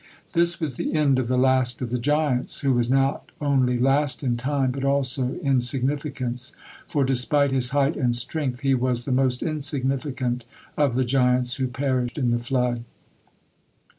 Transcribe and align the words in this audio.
This 0.33 0.59
was 0.59 0.77
the 0.77 0.95
end 0.95 1.19
of 1.19 1.27
the 1.27 1.37
last 1.37 1.79
of 1.79 1.91
the 1.91 1.99
giants, 1.99 2.61
who 2.61 2.73
was 2.73 2.89
not 2.89 3.29
only 3.39 3.77
last 3.77 4.23
in 4.23 4.35
time, 4.35 4.71
but 4.71 4.83
also 4.83 5.35
in 5.43 5.59
significance, 5.59 6.53
for 6.87 7.03
despite 7.03 7.51
his 7.51 7.69
height 7.69 7.95
and 7.95 8.15
strength, 8.15 8.61
he 8.61 8.73
was 8.73 9.05
the 9.05 9.11
most 9.11 9.43
insignificant 9.43 10.43
of 10.75 10.95
the 10.95 11.05
giants 11.05 11.57
who 11.57 11.67
perished 11.67 12.17
in 12.17 12.31
the 12.31 12.39
flood. 12.39 12.83